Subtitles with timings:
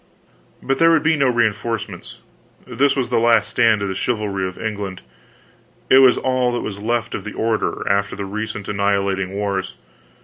[0.63, 2.17] But there would be no reinforcements;
[2.65, 5.01] this was the last stand of the chivalry of England;
[5.91, 9.75] it was all that was left of the order, after the recent annihilating wars.